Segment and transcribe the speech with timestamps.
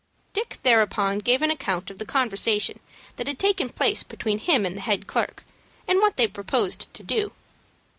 [0.33, 2.79] Dick thereupon gave an account of the conversation
[3.17, 5.43] that had taken place between him and the head clerk,
[5.87, 7.33] and what they proposed to do.